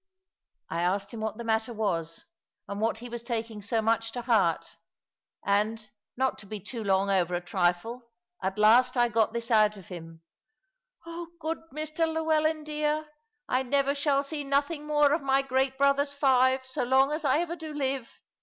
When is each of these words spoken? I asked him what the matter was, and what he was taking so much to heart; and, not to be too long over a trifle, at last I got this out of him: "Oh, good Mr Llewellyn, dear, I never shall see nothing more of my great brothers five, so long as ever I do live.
I 0.67 0.81
asked 0.81 1.11
him 1.13 1.19
what 1.19 1.37
the 1.37 1.43
matter 1.43 1.73
was, 1.73 2.25
and 2.67 2.81
what 2.81 2.97
he 2.97 3.07
was 3.07 3.21
taking 3.21 3.61
so 3.61 3.83
much 3.83 4.11
to 4.13 4.23
heart; 4.23 4.77
and, 5.45 5.91
not 6.17 6.39
to 6.39 6.47
be 6.47 6.59
too 6.59 6.83
long 6.83 7.11
over 7.11 7.35
a 7.35 7.39
trifle, 7.39 8.09
at 8.41 8.57
last 8.57 8.97
I 8.97 9.09
got 9.09 9.31
this 9.31 9.51
out 9.51 9.77
of 9.77 9.89
him: 9.89 10.23
"Oh, 11.05 11.27
good 11.39 11.59
Mr 11.71 12.11
Llewellyn, 12.11 12.63
dear, 12.63 13.09
I 13.47 13.61
never 13.61 13.93
shall 13.93 14.23
see 14.23 14.43
nothing 14.43 14.87
more 14.87 15.13
of 15.13 15.21
my 15.21 15.43
great 15.43 15.77
brothers 15.77 16.13
five, 16.13 16.65
so 16.65 16.81
long 16.81 17.11
as 17.11 17.23
ever 17.23 17.53
I 17.53 17.57
do 17.57 17.71
live. 17.71 18.21